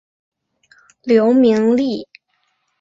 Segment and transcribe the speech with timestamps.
[1.03, 2.07] 刘明利。